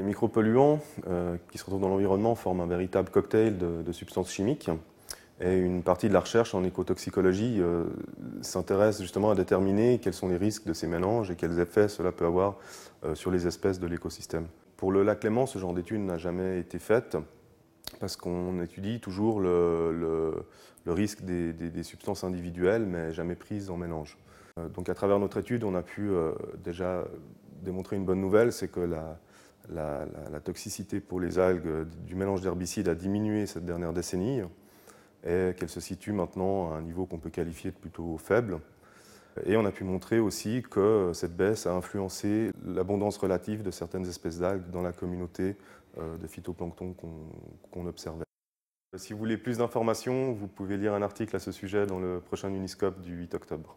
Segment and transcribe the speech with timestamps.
[0.00, 4.70] Les micropolluants euh, qui se retrouvent dans l'environnement forment un véritable cocktail de, substances chimiques.
[5.42, 7.84] Et une partie de la recherche en écotoxicologie euh,
[8.40, 12.12] s'intéresse justement à déterminer quels sont les risques de ces mélanges et quels effets cela
[12.12, 12.56] peut avoir
[13.04, 14.46] euh, sur les espèces de l'écosystème.
[14.78, 17.18] Pour le lac Léman, ce genre d'étude n'a jamais été faite
[17.98, 20.46] parce qu'on étudie toujours le,
[20.86, 24.16] risque des, des, substances individuelles, mais jamais prises en mélange.
[24.72, 26.10] Donc à travers notre étude, on a pu
[26.64, 27.04] déjà
[27.62, 29.18] démontrer une bonne nouvelle, c'est que la,
[29.72, 34.40] la, toxicité pour les algues du mélange d'herbicides a diminué cette dernière décennie
[35.24, 38.58] et qu'elle se situe maintenant à un niveau qu'on peut qualifier de plutôt faible.
[39.46, 44.06] Et on a pu montrer aussi que cette baisse a influencé l'abondance relative de certaines
[44.06, 45.56] espèces d'algues dans la communauté
[45.98, 46.94] euh, de phytoplancton
[47.70, 48.24] qu'on observait.
[48.96, 52.20] Si vous voulez plus d'informations, vous pouvez lire un article à ce sujet dans le
[52.20, 53.76] prochain Uniscope du 8 octobre.